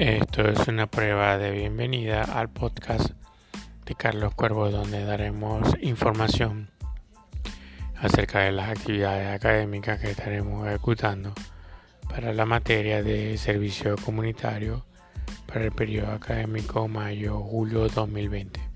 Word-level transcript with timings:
Esto 0.00 0.48
es 0.48 0.66
una 0.66 0.86
prueba 0.86 1.36
de 1.36 1.50
bienvenida 1.50 2.22
al 2.22 2.48
podcast 2.48 3.10
de 3.84 3.94
Carlos 3.94 4.34
Cuervo 4.34 4.70
donde 4.70 5.04
daremos 5.04 5.76
información 5.82 6.70
acerca 7.96 8.38
de 8.40 8.52
las 8.52 8.70
actividades 8.70 9.28
académicas 9.28 10.00
que 10.00 10.12
estaremos 10.12 10.66
ejecutando 10.66 11.34
para 12.08 12.32
la 12.32 12.46
materia 12.46 13.02
de 13.02 13.36
servicio 13.36 13.96
comunitario 13.96 14.86
para 15.46 15.66
el 15.66 15.72
periodo 15.72 16.12
académico 16.12 16.88
mayo-julio 16.88 17.86
2020. 17.90 18.69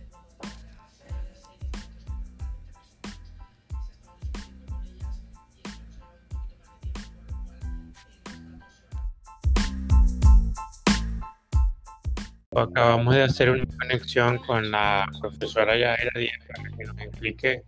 Acabamos 12.56 13.14
de 13.14 13.22
hacer 13.22 13.50
una 13.50 13.64
conexión 13.78 14.38
con 14.38 14.70
la 14.70 15.08
profesora 15.20 15.76
Yaira 15.76 16.12
Díaz 16.14 16.38
para 16.46 16.76
que 16.76 16.84
nos 16.84 16.98
explique 17.00 17.62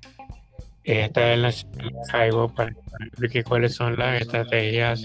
esta 0.86 1.32
es 1.32 1.38
la 1.40 1.52
Caigo 2.12 2.48
para 2.54 2.70
que 2.70 2.76
nos 2.76 3.08
explique 3.08 3.42
cuáles 3.42 3.74
son 3.74 3.96
las 3.98 4.22
estrategias 4.22 5.04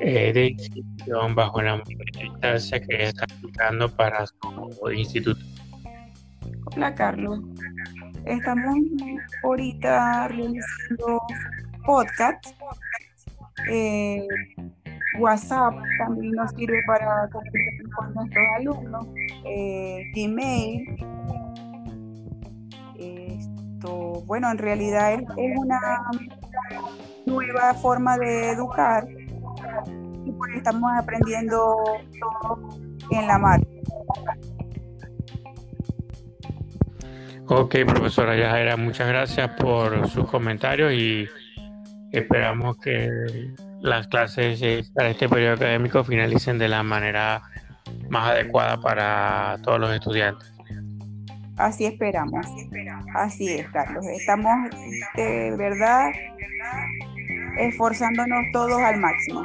eh, 0.00 0.32
de 0.32 0.46
inscripción 0.46 1.36
bajo 1.36 1.62
la 1.62 1.80
instancia 2.20 2.80
que 2.80 3.04
está 3.04 3.24
aplicando 3.24 3.88
para 3.94 4.26
su 4.26 4.90
instituto. 4.90 5.40
Hola 6.74 6.92
Carlos, 6.96 7.38
estamos 8.26 8.76
ahorita 9.44 10.28
realizando 10.28 11.20
podcast. 11.86 12.44
Eh, 13.70 14.26
WhatsApp 15.20 15.74
también 15.98 16.32
nos 16.32 16.50
sirve 16.52 16.80
para 16.88 17.28
comunicar 17.30 17.77
con 17.98 18.14
nuestros 18.14 18.44
alumnos, 18.56 19.06
eh, 19.44 20.04
Gmail. 20.14 20.96
Esto, 22.98 24.22
bueno, 24.26 24.50
en 24.50 24.58
realidad 24.58 25.14
es, 25.14 25.22
una 25.56 25.80
nueva 27.26 27.74
forma 27.74 28.16
de 28.18 28.50
educar 28.52 29.04
y 30.24 30.32
pues 30.32 30.56
estamos 30.56 30.90
aprendiendo 30.96 31.76
todo 32.20 32.58
en 33.10 33.26
la 33.26 33.38
marca. 33.38 33.66
Ok, 37.46 37.76
profesora 37.86 38.36
Yajaira, 38.36 38.76
muchas 38.76 39.08
gracias 39.08 39.50
por 39.60 40.08
sus 40.08 40.28
comentarios 40.28 40.92
y 40.92 41.26
esperamos 42.12 42.76
que 42.78 43.08
las 43.80 44.08
clases 44.08 44.60
eh, 44.62 44.84
para 44.94 45.10
este 45.10 45.28
periodo 45.28 45.54
académico 45.54 46.04
finalicen 46.04 46.58
de 46.58 46.68
la 46.68 46.82
manera 46.82 47.42
más 48.08 48.30
adecuada 48.30 48.80
para 48.80 49.58
todos 49.62 49.80
los 49.80 49.92
estudiantes. 49.92 50.52
Así 51.56 51.86
esperamos. 51.86 52.46
Así 53.14 53.48
es, 53.48 53.68
Carlos. 53.70 54.06
Estamos 54.06 54.70
de 55.16 55.54
verdad 55.56 56.10
esforzándonos 57.58 58.44
todos 58.52 58.80
al 58.80 58.98
máximo. 58.98 59.42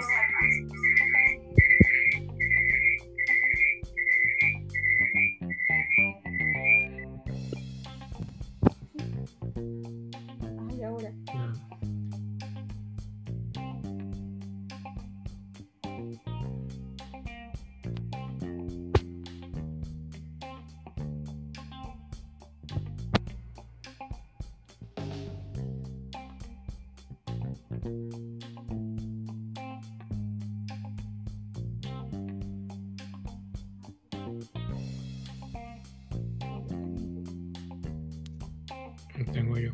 Tengo 39.34 39.58
yo. 39.58 39.72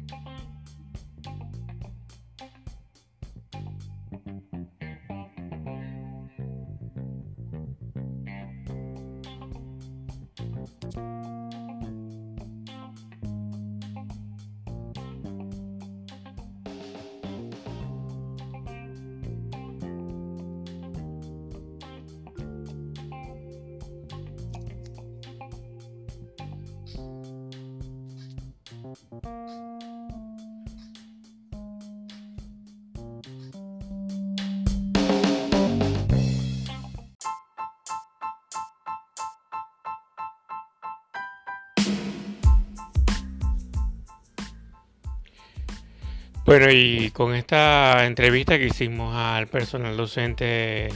Bueno, 46.49 46.65
y 46.71 47.11
con 47.11 47.35
esta 47.35 48.07
entrevista 48.07 48.57
que 48.57 48.65
hicimos 48.65 49.15
al 49.15 49.45
personal 49.45 49.95
docente 49.95 50.89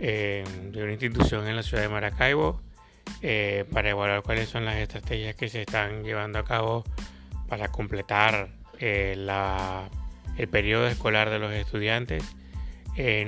eh, 0.00 0.44
de 0.72 0.82
una 0.82 0.90
institución 0.90 1.46
en 1.46 1.54
la 1.54 1.62
ciudad 1.62 1.84
de 1.84 1.88
Maracaibo, 1.88 2.60
eh, 3.22 3.66
para 3.72 3.90
evaluar 3.90 4.22
cuáles 4.22 4.48
son 4.48 4.64
las 4.64 4.74
estrategias 4.78 5.36
que 5.36 5.48
se 5.48 5.62
están 5.62 6.02
llevando 6.02 6.40
a 6.40 6.44
cabo 6.44 6.82
para 7.46 7.68
completar 7.68 8.48
eh, 8.80 9.14
el 10.38 10.48
periodo 10.48 10.88
escolar 10.88 11.30
de 11.30 11.38
los 11.38 11.52
estudiantes. 11.52 12.24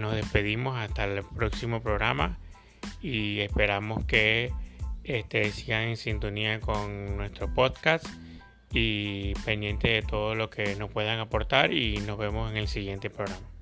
nos 0.01 0.17
despedimos 0.17 0.77
hasta 0.77 1.05
el 1.05 1.23
próximo 1.23 1.81
programa 1.81 2.41
y 3.01 3.39
esperamos 3.39 4.05
que 4.05 4.51
este, 5.05 5.53
sigan 5.53 5.83
en 5.83 5.97
sintonía 5.97 6.59
con 6.59 7.17
nuestro 7.17 7.55
podcast 7.55 8.05
y 8.79 9.33
pendiente 9.45 9.89
de 9.89 10.03
todo 10.03 10.35
lo 10.35 10.51
que 10.51 10.77
nos 10.77 10.91
puedan 10.91 11.19
aportar 11.19 11.73
y 11.73 11.97
nos 11.99 12.19
vemos 12.19 12.51
en 12.51 12.59
el 12.59 12.69
siguiente 12.69 13.09
programa. 13.09 13.56